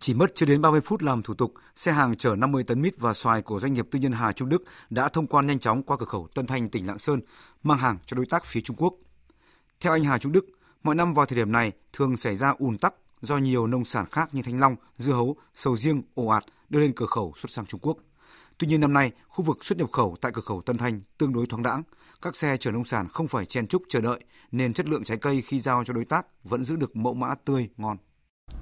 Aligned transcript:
Chỉ 0.00 0.14
mất 0.14 0.34
chưa 0.34 0.46
đến 0.46 0.62
30 0.62 0.80
phút 0.80 1.02
làm 1.02 1.22
thủ 1.22 1.34
tục, 1.34 1.54
xe 1.74 1.92
hàng 1.92 2.16
chở 2.16 2.36
50 2.36 2.64
tấn 2.64 2.82
mít 2.82 2.94
và 2.98 3.12
xoài 3.12 3.42
của 3.42 3.60
doanh 3.60 3.72
nghiệp 3.72 3.86
tư 3.90 3.98
nhân 3.98 4.12
Hà 4.12 4.32
Trung 4.32 4.48
Đức 4.48 4.64
đã 4.90 5.08
thông 5.08 5.26
quan 5.26 5.46
nhanh 5.46 5.58
chóng 5.58 5.82
qua 5.82 5.96
cửa 5.96 6.06
khẩu 6.06 6.28
Tân 6.34 6.46
Thanh, 6.46 6.68
tỉnh 6.68 6.86
Lạng 6.86 6.98
Sơn, 6.98 7.20
mang 7.62 7.78
hàng 7.78 7.98
cho 8.06 8.16
đối 8.16 8.26
tác 8.26 8.44
phía 8.44 8.60
Trung 8.60 8.76
Quốc. 8.76 8.94
Theo 9.80 9.92
anh 9.92 10.04
Hà 10.04 10.18
Trung 10.18 10.32
Đức, 10.32 10.46
mọi 10.82 10.94
năm 10.94 11.14
vào 11.14 11.26
thời 11.26 11.36
điểm 11.36 11.52
này 11.52 11.72
thường 11.92 12.16
xảy 12.16 12.36
ra 12.36 12.54
ùn 12.58 12.78
tắc 12.78 12.94
do 13.20 13.38
nhiều 13.38 13.66
nông 13.66 13.84
sản 13.84 14.06
khác 14.10 14.34
như 14.34 14.42
thanh 14.42 14.60
long, 14.60 14.76
dưa 14.96 15.12
hấu, 15.12 15.36
sầu 15.54 15.76
riêng, 15.76 16.02
ồ 16.14 16.26
ạt 16.26 16.44
đưa 16.68 16.80
lên 16.80 16.92
cửa 16.96 17.06
khẩu 17.06 17.32
xuất 17.36 17.50
sang 17.50 17.66
Trung 17.66 17.80
Quốc. 17.80 17.96
Tuy 18.58 18.66
nhiên 18.66 18.80
năm 18.80 18.92
nay, 18.92 19.12
khu 19.28 19.44
vực 19.44 19.64
xuất 19.64 19.78
nhập 19.78 19.92
khẩu 19.92 20.16
tại 20.20 20.32
cửa 20.34 20.42
khẩu 20.42 20.62
Tân 20.62 20.78
Thanh 20.78 21.00
tương 21.18 21.32
đối 21.32 21.46
thoáng 21.46 21.62
đãng, 21.62 21.82
các 22.22 22.36
xe 22.36 22.56
chở 22.56 22.70
nông 22.70 22.84
sản 22.84 23.08
không 23.08 23.28
phải 23.28 23.46
chen 23.46 23.66
chúc 23.66 23.82
chờ 23.88 24.00
đợi 24.00 24.20
nên 24.52 24.72
chất 24.72 24.88
lượng 24.88 25.04
trái 25.04 25.16
cây 25.16 25.42
khi 25.42 25.60
giao 25.60 25.84
cho 25.84 25.92
đối 25.92 26.04
tác 26.04 26.26
vẫn 26.44 26.64
giữ 26.64 26.76
được 26.76 26.96
mẫu 26.96 27.14
mã 27.14 27.34
tươi 27.44 27.68
ngon. 27.76 27.96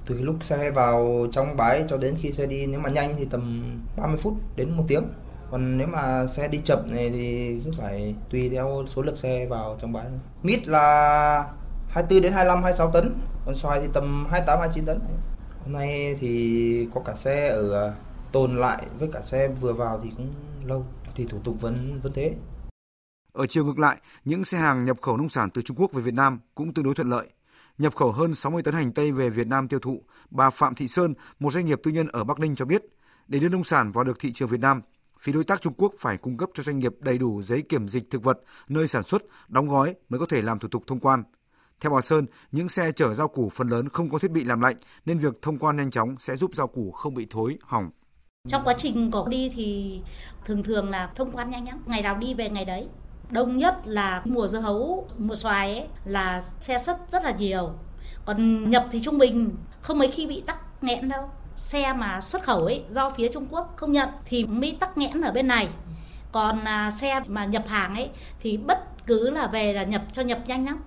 Từ 0.06 0.18
lúc 0.18 0.36
xe 0.40 0.70
vào 0.70 1.26
trong 1.32 1.56
bãi 1.56 1.84
cho 1.88 1.96
đến 1.96 2.14
khi 2.18 2.32
xe 2.32 2.46
đi 2.46 2.66
nếu 2.66 2.80
mà 2.80 2.90
nhanh 2.90 3.14
thì 3.18 3.24
tầm 3.24 3.72
30 3.96 4.16
phút 4.16 4.34
đến 4.56 4.70
một 4.76 4.84
tiếng. 4.88 5.04
Còn 5.50 5.78
nếu 5.78 5.86
mà 5.86 6.26
xe 6.26 6.48
đi 6.48 6.60
chậm 6.64 6.78
này 6.90 7.10
thì 7.10 7.60
cứ 7.64 7.70
phải 7.78 8.14
tùy 8.30 8.50
theo 8.50 8.84
số 8.86 9.02
lượng 9.02 9.16
xe 9.16 9.46
vào 9.46 9.76
trong 9.80 9.92
bãi. 9.92 10.06
Mít 10.42 10.68
là 10.68 11.44
24 11.88 12.22
đến 12.22 12.32
25 12.32 12.62
26 12.62 12.90
tấn, 12.90 13.14
còn 13.46 13.54
xoài 13.54 13.80
thì 13.80 13.88
tầm 13.92 14.26
28 14.30 14.58
29 14.58 14.84
tấn. 14.84 15.00
Hôm 15.64 15.72
nay 15.72 16.16
thì 16.20 16.88
có 16.94 17.00
cả 17.00 17.14
xe 17.14 17.48
ở 17.48 17.88
à, 17.88 17.94
tồn 18.32 18.56
lại 18.56 18.86
với 18.98 19.08
cả 19.12 19.20
xe 19.22 19.48
vừa 19.48 19.72
vào 19.72 20.00
thì 20.02 20.10
cũng 20.16 20.32
lâu 20.64 20.84
thì 21.14 21.26
thủ 21.26 21.38
tục 21.44 21.60
vẫn 21.60 22.00
vẫn 22.02 22.12
thế. 22.12 22.34
Ở 23.32 23.46
chiều 23.46 23.64
ngược 23.64 23.78
lại, 23.78 23.96
những 24.24 24.44
xe 24.44 24.58
hàng 24.58 24.84
nhập 24.84 24.96
khẩu 25.02 25.16
nông 25.16 25.28
sản 25.28 25.50
từ 25.50 25.62
Trung 25.62 25.76
Quốc 25.80 25.92
về 25.92 26.02
Việt 26.02 26.14
Nam 26.14 26.40
cũng 26.54 26.74
tương 26.74 26.84
đối 26.84 26.94
thuận 26.94 27.10
lợi. 27.10 27.28
Nhập 27.78 27.96
khẩu 27.96 28.12
hơn 28.12 28.34
60 28.34 28.62
tấn 28.62 28.74
hành 28.74 28.92
tây 28.92 29.12
về 29.12 29.30
Việt 29.30 29.46
Nam 29.46 29.68
tiêu 29.68 29.80
thụ, 29.80 30.02
bà 30.30 30.50
Phạm 30.50 30.74
Thị 30.74 30.88
Sơn, 30.88 31.14
một 31.38 31.52
doanh 31.52 31.66
nghiệp 31.66 31.80
tư 31.82 31.90
nhân 31.90 32.08
ở 32.08 32.24
Bắc 32.24 32.38
Ninh 32.40 32.56
cho 32.56 32.64
biết, 32.64 32.82
để 33.28 33.38
đưa 33.38 33.48
nông 33.48 33.64
sản 33.64 33.92
vào 33.92 34.04
được 34.04 34.18
thị 34.18 34.32
trường 34.32 34.48
Việt 34.48 34.60
Nam, 34.60 34.82
phía 35.18 35.32
đối 35.32 35.44
tác 35.44 35.60
Trung 35.60 35.74
Quốc 35.76 35.92
phải 35.98 36.16
cung 36.16 36.36
cấp 36.36 36.50
cho 36.54 36.62
doanh 36.62 36.78
nghiệp 36.78 36.92
đầy 37.00 37.18
đủ 37.18 37.42
giấy 37.42 37.62
kiểm 37.62 37.88
dịch 37.88 38.10
thực 38.10 38.22
vật 38.22 38.38
nơi 38.68 38.88
sản 38.88 39.02
xuất, 39.02 39.22
đóng 39.48 39.68
gói 39.68 39.94
mới 40.08 40.20
có 40.20 40.26
thể 40.26 40.42
làm 40.42 40.58
thủ 40.58 40.68
tục 40.68 40.82
thông 40.86 41.00
quan. 41.00 41.22
Theo 41.80 41.92
bà 41.92 42.00
Sơn, 42.00 42.26
những 42.52 42.68
xe 42.68 42.92
chở 42.92 43.14
rau 43.14 43.28
củ 43.28 43.48
phần 43.48 43.68
lớn 43.68 43.88
không 43.88 44.10
có 44.10 44.18
thiết 44.18 44.30
bị 44.30 44.44
làm 44.44 44.60
lạnh 44.60 44.76
nên 45.06 45.18
việc 45.18 45.42
thông 45.42 45.58
quan 45.58 45.76
nhanh 45.76 45.90
chóng 45.90 46.16
sẽ 46.18 46.36
giúp 46.36 46.54
rau 46.54 46.66
củ 46.66 46.90
không 46.90 47.14
bị 47.14 47.26
thối, 47.30 47.58
hỏng. 47.62 47.90
Trong 48.48 48.62
quá 48.64 48.74
trình 48.78 49.10
có 49.10 49.26
đi 49.28 49.52
thì 49.54 50.00
thường 50.44 50.62
thường 50.62 50.90
là 50.90 51.12
thông 51.16 51.32
quan 51.32 51.50
nhanh 51.50 51.66
lắm, 51.68 51.82
ngày 51.86 52.02
nào 52.02 52.16
đi 52.16 52.34
về 52.34 52.50
ngày 52.50 52.64
đấy. 52.64 52.88
Đông 53.30 53.56
nhất 53.56 53.74
là 53.84 54.22
mùa 54.24 54.48
dưa 54.48 54.58
hấu, 54.60 55.06
mùa 55.18 55.34
xoài 55.34 55.74
ấy 55.74 55.86
là 56.04 56.42
xe 56.60 56.78
xuất 56.78 56.96
rất 57.12 57.24
là 57.24 57.30
nhiều. 57.30 57.70
Còn 58.24 58.70
nhập 58.70 58.86
thì 58.90 59.00
trung 59.02 59.18
bình 59.18 59.56
không 59.80 59.98
mấy 59.98 60.08
khi 60.08 60.26
bị 60.26 60.40
tắc 60.46 60.58
nghẽn 60.82 61.08
đâu. 61.08 61.30
Xe 61.58 61.92
mà 61.92 62.20
xuất 62.20 62.42
khẩu 62.42 62.60
ấy 62.60 62.82
do 62.90 63.10
phía 63.10 63.28
Trung 63.28 63.46
Quốc 63.50 63.72
không 63.76 63.92
nhận 63.92 64.08
thì 64.24 64.44
mới 64.44 64.76
tắc 64.80 64.98
nghẽn 64.98 65.20
ở 65.20 65.32
bên 65.32 65.48
này. 65.48 65.68
Còn 66.32 66.64
à, 66.64 66.90
xe 66.90 67.20
mà 67.26 67.44
nhập 67.44 67.64
hàng 67.66 67.94
ấy 67.94 68.10
thì 68.40 68.56
bất 68.56 69.06
cứ 69.06 69.30
là 69.30 69.46
về 69.46 69.72
là 69.72 69.82
nhập 69.82 70.02
cho 70.12 70.22
nhập 70.22 70.38
nhanh 70.46 70.66
lắm. 70.66 70.80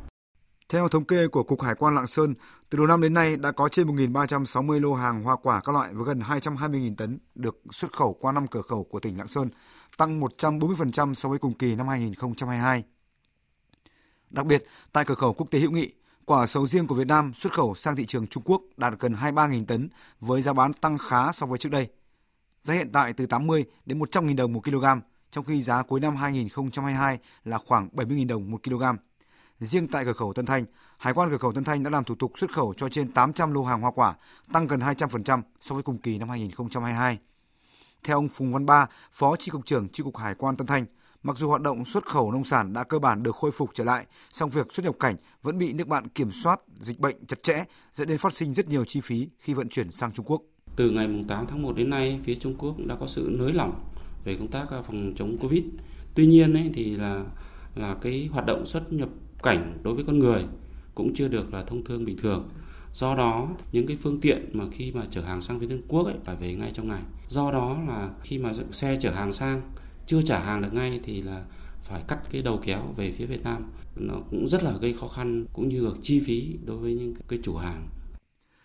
Theo 0.72 0.88
thống 0.88 1.06
kê 1.06 1.28
của 1.28 1.44
Cục 1.44 1.62
Hải 1.62 1.76
quan 1.76 1.96
Lạng 1.96 2.08
Sơn, 2.08 2.34
từ 2.70 2.78
đầu 2.78 2.88
năm 2.88 3.02
đến 3.02 3.14
nay 3.14 3.38
đã 3.38 3.52
có 3.52 3.70
trên 3.70 3.88
1.360 3.88 4.80
lô 4.80 4.94
hàng 4.94 5.24
hoa 5.24 5.36
quả 5.36 5.62
các 5.62 5.72
loại 5.72 5.94
với 5.94 6.06
gần 6.06 6.20
220.000 6.20 6.96
tấn 6.96 7.20
được 7.36 7.62
xuất 7.72 7.94
khẩu 7.94 8.14
qua 8.14 8.32
năm 8.32 8.48
cửa 8.48 8.62
khẩu 8.62 8.84
của 8.84 9.00
tỉnh 9.00 9.18
Lạng 9.18 9.28
Sơn, 9.28 9.50
tăng 9.98 10.22
140% 10.22 11.14
so 11.14 11.30
với 11.30 11.40
cùng 11.40 11.54
kỳ 11.54 11.76
năm 11.76 11.88
2022. 11.88 12.84
Đặc 14.30 14.46
biệt, 14.46 14.64
tại 14.92 15.06
cửa 15.06 15.16
khẩu 15.16 15.34
quốc 15.34 15.48
tế 15.52 15.60
hữu 15.60 15.72
nghị, 15.72 15.94
quả 16.26 16.48
sầu 16.48 16.68
riêng 16.68 16.88
của 16.88 16.96
Việt 16.96 17.08
Nam 17.08 17.34
xuất 17.34 17.54
khẩu 17.54 17.76
sang 17.76 17.96
thị 17.96 18.06
trường 18.06 18.28
Trung 18.28 18.44
Quốc 18.46 18.62
đạt 18.78 18.94
gần 19.00 19.14
23.000 19.14 19.66
tấn 19.66 19.90
với 20.20 20.42
giá 20.42 20.54
bán 20.54 20.74
tăng 20.74 20.98
khá 20.98 21.32
so 21.32 21.46
với 21.46 21.58
trước 21.58 21.72
đây. 21.72 21.88
Giá 22.62 22.74
hiện 22.74 22.92
tại 22.92 23.14
từ 23.14 23.26
80 23.26 23.66
đến 23.86 24.00
100.000 24.00 24.36
đồng 24.36 24.54
một 24.54 24.64
kg, 24.64 24.86
trong 25.32 25.46
khi 25.46 25.62
giá 25.62 25.84
cuối 25.84 26.00
năm 26.00 26.16
2022 26.16 27.20
là 27.44 27.58
khoảng 27.58 27.90
70.000 27.94 28.28
đồng 28.28 28.52
một 28.52 28.64
kg. 28.64 28.84
Riêng 29.62 29.88
tại 29.88 30.06
cửa 30.06 30.14
khẩu 30.14 30.34
Tân 30.34 30.46
Thanh, 30.46 30.66
Hải 30.98 31.14
quan 31.14 31.30
cửa 31.30 31.38
khẩu 31.38 31.54
Tân 31.54 31.64
Thanh 31.64 31.84
đã 31.84 31.90
làm 31.90 32.04
thủ 32.04 32.16
tục 32.16 32.32
xuất 32.38 32.54
khẩu 32.54 32.74
cho 32.78 32.90
trên 32.90 33.12
800 33.12 33.54
lô 33.54 33.64
hàng 33.64 33.82
hoa 33.82 33.92
quả, 33.92 34.16
tăng 34.54 34.68
gần 34.68 34.80
200% 34.80 35.42
so 35.60 35.76
với 35.76 35.84
cùng 35.84 35.98
kỳ 35.98 36.18
năm 36.18 36.30
2022. 36.30 37.18
Theo 38.04 38.18
ông 38.18 38.30
Phùng 38.30 38.54
Văn 38.54 38.66
Ba, 38.66 38.88
Phó 39.12 39.36
Tri 39.36 39.52
cục 39.52 39.66
trưởng 39.66 39.90
Tri 39.90 40.04
cục 40.04 40.18
Hải 40.18 40.36
quan 40.36 40.58
Tân 40.58 40.68
Thanh, 40.68 40.86
mặc 41.24 41.38
dù 41.38 41.50
hoạt 41.50 41.62
động 41.62 41.86
xuất 41.86 42.06
khẩu 42.06 42.32
nông 42.32 42.44
sản 42.44 42.74
đã 42.74 42.84
cơ 42.84 43.00
bản 43.00 43.24
được 43.24 43.36
khôi 43.36 43.52
phục 43.52 43.70
trở 43.74 43.84
lại, 43.84 44.06
song 44.32 44.50
việc 44.50 44.74
xuất 44.74 44.84
nhập 44.84 44.96
cảnh 45.00 45.16
vẫn 45.42 45.58
bị 45.58 45.74
nước 45.74 45.88
bạn 45.88 46.08
kiểm 46.08 46.32
soát 46.32 46.60
dịch 46.80 47.00
bệnh 47.00 47.26
chặt 47.26 47.44
chẽ, 47.44 47.64
dẫn 47.94 48.08
đến 48.08 48.18
phát 48.18 48.34
sinh 48.34 48.54
rất 48.54 48.68
nhiều 48.68 48.86
chi 48.86 49.02
phí 49.02 49.30
khi 49.40 49.54
vận 49.54 49.70
chuyển 49.70 49.92
sang 49.92 50.12
Trung 50.12 50.26
Quốc. 50.26 50.42
Từ 50.76 50.90
ngày 50.90 51.26
8 51.28 51.48
tháng 51.48 51.62
1 51.62 51.76
đến 51.76 51.90
nay, 51.90 52.20
phía 52.24 52.36
Trung 52.36 52.56
Quốc 52.58 52.76
đã 52.86 52.96
có 53.00 53.08
sự 53.08 53.30
nới 53.32 53.54
lỏng 53.54 53.84
về 54.24 54.36
công 54.38 54.48
tác 54.48 54.66
phòng 54.70 55.14
chống 55.16 55.38
Covid. 55.42 55.64
Tuy 56.16 56.28
nhiên 56.28 56.54
ấy, 56.54 56.72
thì 56.74 56.96
là 56.96 57.26
là 57.76 57.96
cái 58.02 58.30
hoạt 58.32 58.46
động 58.46 58.66
xuất 58.66 58.94
nhập 58.94 59.10
cảnh 59.44 59.78
đối 59.84 59.94
với 59.96 60.04
con 60.08 60.20
người 60.20 60.46
cũng 60.96 61.14
chưa 61.16 61.28
được 61.28 61.54
là 61.54 61.64
thông 61.64 61.84
thương 61.84 62.06
bình 62.06 62.18
thường. 62.18 62.50
Do 62.94 63.16
đó 63.16 63.50
những 63.72 63.88
cái 63.88 63.98
phương 64.02 64.22
tiện 64.22 64.50
mà 64.54 64.66
khi 64.72 64.92
mà 64.92 65.06
chở 65.10 65.22
hàng 65.22 65.42
sang 65.42 65.60
phía 65.60 65.68
Trung 65.68 65.82
Quốc 65.88 66.04
ấy 66.04 66.16
phải 66.26 66.36
về 66.36 66.54
ngay 66.54 66.72
trong 66.74 66.88
ngày. 66.88 67.02
Do 67.28 67.52
đó 67.52 67.78
là 67.88 68.10
khi 68.24 68.38
mà 68.38 68.54
xe 68.72 68.98
chở 69.02 69.12
hàng 69.12 69.34
sang 69.34 69.62
chưa 70.08 70.22
trả 70.22 70.40
hàng 70.40 70.62
được 70.62 70.74
ngay 70.74 71.00
thì 71.04 71.22
là 71.22 71.44
phải 71.84 72.04
cắt 72.08 72.20
cái 72.30 72.42
đầu 72.42 72.60
kéo 72.64 72.94
về 72.98 73.12
phía 73.12 73.26
Việt 73.26 73.44
Nam. 73.44 73.72
Nó 73.96 74.16
cũng 74.30 74.48
rất 74.48 74.64
là 74.64 74.72
gây 74.82 74.94
khó 74.94 75.08
khăn 75.08 75.46
cũng 75.54 75.70
như 75.70 75.86
là 75.86 75.92
chi 76.02 76.24
phí 76.26 76.58
đối 76.66 76.78
với 76.78 76.96
những 76.96 77.14
cái 77.28 77.40
chủ 77.44 77.56
hàng. 77.56 77.88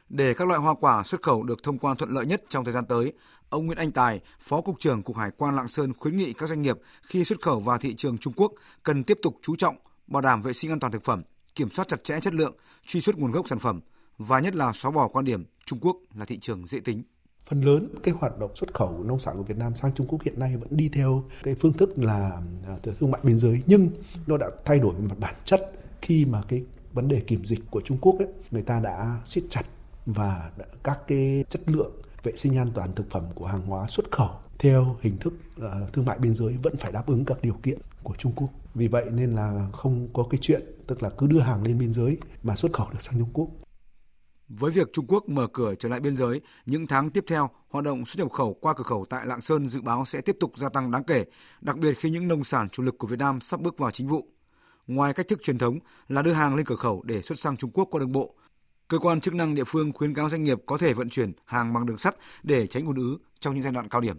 Để 0.08 0.34
các 0.34 0.48
loại 0.48 0.60
hoa 0.60 0.74
quả 0.80 1.02
xuất 1.02 1.22
khẩu 1.22 1.42
được 1.42 1.62
thông 1.62 1.78
quan 1.78 1.96
thuận 1.96 2.10
lợi 2.10 2.26
nhất 2.26 2.42
trong 2.48 2.64
thời 2.64 2.72
gian 2.72 2.84
tới, 2.88 3.12
ông 3.48 3.66
Nguyễn 3.66 3.78
Anh 3.78 3.90
Tài, 3.90 4.20
Phó 4.40 4.60
Cục 4.60 4.80
trưởng 4.80 5.02
Cục 5.02 5.16
Hải 5.16 5.30
quan 5.36 5.56
Lạng 5.56 5.68
Sơn 5.68 5.92
khuyến 5.98 6.16
nghị 6.16 6.32
các 6.32 6.48
doanh 6.48 6.62
nghiệp 6.62 6.76
khi 7.02 7.24
xuất 7.24 7.42
khẩu 7.42 7.60
vào 7.60 7.78
thị 7.78 7.94
trường 7.94 8.18
Trung 8.18 8.32
Quốc 8.36 8.52
cần 8.82 9.04
tiếp 9.04 9.18
tục 9.22 9.38
chú 9.42 9.56
trọng 9.56 9.76
bảo 10.06 10.22
đảm 10.22 10.42
vệ 10.42 10.52
sinh 10.52 10.72
an 10.72 10.80
toàn 10.80 10.92
thực 10.92 11.04
phẩm, 11.04 11.22
kiểm 11.54 11.70
soát 11.70 11.88
chặt 11.88 12.04
chẽ 12.04 12.20
chất 12.20 12.34
lượng, 12.34 12.56
truy 12.86 13.00
xuất 13.00 13.18
nguồn 13.18 13.32
gốc 13.32 13.48
sản 13.48 13.58
phẩm 13.58 13.80
và 14.18 14.40
nhất 14.40 14.54
là 14.54 14.72
xóa 14.72 14.90
bỏ 14.90 15.08
quan 15.08 15.24
điểm 15.24 15.44
Trung 15.64 15.78
Quốc 15.82 15.96
là 16.14 16.24
thị 16.24 16.38
trường 16.38 16.66
dễ 16.66 16.80
tính. 16.80 17.02
Phần 17.48 17.60
lớn 17.60 17.88
cái 18.02 18.14
hoạt 18.18 18.38
động 18.38 18.56
xuất 18.56 18.74
khẩu 18.74 19.04
nông 19.04 19.20
sản 19.20 19.36
của 19.36 19.42
Việt 19.42 19.56
Nam 19.56 19.76
sang 19.76 19.92
Trung 19.94 20.06
Quốc 20.06 20.22
hiện 20.22 20.40
nay 20.40 20.56
vẫn 20.56 20.68
đi 20.70 20.88
theo 20.88 21.24
cái 21.42 21.54
phương 21.54 21.72
thức 21.72 21.98
là 21.98 22.42
à, 22.66 22.76
thương 23.00 23.10
mại 23.10 23.20
biên 23.24 23.38
giới 23.38 23.62
nhưng 23.66 23.90
nó 24.26 24.36
đã 24.36 24.46
thay 24.64 24.78
đổi 24.78 24.94
về 24.94 25.00
mặt 25.00 25.18
bản 25.18 25.34
chất 25.44 25.72
khi 26.02 26.24
mà 26.24 26.42
cái 26.48 26.62
vấn 26.92 27.08
đề 27.08 27.20
kiểm 27.20 27.44
dịch 27.44 27.60
của 27.70 27.80
Trung 27.80 27.98
Quốc 28.00 28.18
ấy, 28.18 28.28
người 28.50 28.62
ta 28.62 28.80
đã 28.80 29.20
siết 29.26 29.44
chặt 29.50 29.62
và 30.06 30.50
các 30.82 30.98
cái 31.06 31.44
chất 31.48 31.60
lượng 31.66 31.92
vệ 32.26 32.32
sinh 32.36 32.58
an 32.58 32.70
toàn 32.74 32.94
thực 32.94 33.10
phẩm 33.10 33.24
của 33.34 33.46
hàng 33.46 33.62
hóa 33.62 33.86
xuất 33.88 34.12
khẩu 34.12 34.30
theo 34.58 34.96
hình 35.00 35.18
thức 35.18 35.34
uh, 35.60 35.92
thương 35.92 36.04
mại 36.04 36.18
biên 36.18 36.34
giới 36.34 36.56
vẫn 36.62 36.76
phải 36.76 36.92
đáp 36.92 37.06
ứng 37.06 37.24
các 37.24 37.42
điều 37.42 37.54
kiện 37.62 37.78
của 38.02 38.14
Trung 38.18 38.32
Quốc. 38.36 38.48
Vì 38.74 38.88
vậy 38.88 39.04
nên 39.12 39.34
là 39.34 39.68
không 39.72 40.08
có 40.12 40.26
cái 40.30 40.38
chuyện 40.42 40.62
tức 40.86 41.02
là 41.02 41.10
cứ 41.18 41.26
đưa 41.26 41.40
hàng 41.40 41.62
lên 41.62 41.78
biên 41.78 41.92
giới 41.92 42.18
mà 42.42 42.56
xuất 42.56 42.72
khẩu 42.72 42.90
được 42.90 43.02
sang 43.02 43.18
Trung 43.18 43.30
Quốc. 43.32 43.48
Với 44.48 44.70
việc 44.70 44.92
Trung 44.92 45.06
Quốc 45.08 45.28
mở 45.28 45.46
cửa 45.52 45.74
trở 45.78 45.88
lại 45.88 46.00
biên 46.00 46.16
giới, 46.16 46.40
những 46.66 46.86
tháng 46.86 47.10
tiếp 47.10 47.24
theo, 47.28 47.50
hoạt 47.68 47.84
động 47.84 48.06
xuất 48.06 48.24
nhập 48.24 48.32
khẩu 48.32 48.54
qua 48.54 48.74
cửa 48.76 48.84
khẩu 48.84 49.06
tại 49.10 49.26
Lạng 49.26 49.40
Sơn 49.40 49.68
dự 49.68 49.82
báo 49.82 50.04
sẽ 50.04 50.20
tiếp 50.20 50.36
tục 50.40 50.52
gia 50.56 50.68
tăng 50.68 50.90
đáng 50.90 51.04
kể, 51.04 51.24
đặc 51.60 51.76
biệt 51.78 51.94
khi 51.98 52.10
những 52.10 52.28
nông 52.28 52.44
sản 52.44 52.68
chủ 52.68 52.82
lực 52.82 52.98
của 52.98 53.06
Việt 53.06 53.18
Nam 53.18 53.40
sắp 53.40 53.60
bước 53.60 53.78
vào 53.78 53.90
chính 53.90 54.08
vụ. 54.08 54.28
Ngoài 54.86 55.12
cách 55.12 55.28
thức 55.28 55.42
truyền 55.42 55.58
thống 55.58 55.78
là 56.08 56.22
đưa 56.22 56.32
hàng 56.32 56.54
lên 56.54 56.66
cửa 56.66 56.76
khẩu 56.76 57.02
để 57.02 57.22
xuất 57.22 57.38
sang 57.38 57.56
Trung 57.56 57.70
Quốc 57.70 57.88
qua 57.90 58.00
đường 58.00 58.12
bộ, 58.12 58.34
cơ 58.88 58.98
quan 58.98 59.20
chức 59.20 59.34
năng 59.34 59.54
địa 59.54 59.64
phương 59.64 59.92
khuyến 59.92 60.14
cáo 60.14 60.28
doanh 60.30 60.44
nghiệp 60.44 60.58
có 60.66 60.78
thể 60.78 60.94
vận 60.94 61.08
chuyển 61.08 61.32
hàng 61.44 61.72
bằng 61.72 61.86
đường 61.86 61.98
sắt 61.98 62.16
để 62.42 62.66
tránh 62.66 62.86
ùn 62.86 62.96
ứ 62.96 63.18
trong 63.40 63.54
những 63.54 63.62
giai 63.62 63.72
đoạn 63.72 63.88
cao 63.88 64.00
điểm. 64.00 64.16